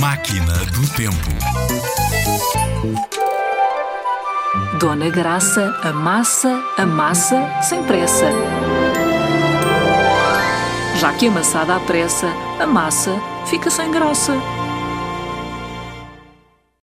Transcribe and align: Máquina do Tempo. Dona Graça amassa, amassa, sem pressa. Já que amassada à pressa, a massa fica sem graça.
Máquina 0.00 0.54
do 0.72 0.88
Tempo. 0.96 1.28
Dona 4.78 5.10
Graça 5.10 5.78
amassa, 5.82 6.58
amassa, 6.78 7.46
sem 7.60 7.82
pressa. 7.84 8.24
Já 10.96 11.12
que 11.12 11.26
amassada 11.26 11.76
à 11.76 11.80
pressa, 11.80 12.26
a 12.58 12.66
massa 12.66 13.12
fica 13.44 13.68
sem 13.68 13.90
graça. 13.90 14.32